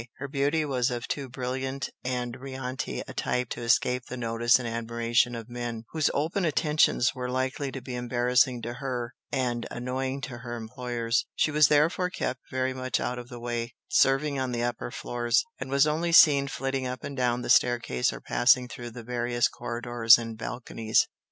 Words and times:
Her 0.17 0.27
beauty 0.27 0.65
was 0.65 0.89
of 0.89 1.07
too 1.07 1.29
brilliant 1.29 1.91
and 2.03 2.35
riante 2.39 3.03
a 3.07 3.13
type 3.13 3.49
to 3.49 3.61
escape 3.61 4.07
the 4.07 4.17
notice 4.17 4.57
and 4.57 4.67
admiration 4.67 5.35
of 5.35 5.47
men, 5.47 5.83
whose 5.91 6.09
open 6.15 6.43
attentions 6.43 7.13
were 7.13 7.29
likely 7.29 7.71
to 7.71 7.83
be 7.83 7.93
embarrassing 7.93 8.63
to 8.63 8.73
her, 8.73 9.13
and 9.31 9.67
annoying 9.69 10.19
to 10.21 10.39
her 10.39 10.55
employers. 10.55 11.27
She 11.35 11.51
was 11.51 11.67
therefore 11.67 12.09
kept 12.09 12.39
very 12.49 12.73
much 12.73 12.99
out 12.99 13.19
of 13.19 13.29
the 13.29 13.39
way, 13.39 13.75
serving 13.89 14.39
on 14.39 14.53
the 14.53 14.63
upper 14.63 14.89
floors, 14.89 15.43
and 15.59 15.69
was 15.69 15.85
only 15.85 16.13
seen 16.13 16.47
flitting 16.47 16.87
up 16.87 17.03
and 17.03 17.15
down 17.15 17.43
the 17.43 17.49
staircase 17.51 18.11
or 18.11 18.21
passing 18.21 18.67
through 18.67 18.89
the 18.89 19.03
various 19.03 19.47
corridors 19.47 20.17
and 20.17 20.35
balconies. 20.35 21.07